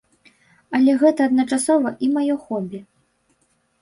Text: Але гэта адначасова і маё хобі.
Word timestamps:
Але 0.77 0.95
гэта 1.03 1.27
адначасова 1.29 1.89
і 2.07 2.13
маё 2.17 2.35
хобі. 2.49 2.79